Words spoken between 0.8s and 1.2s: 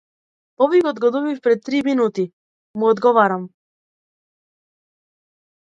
го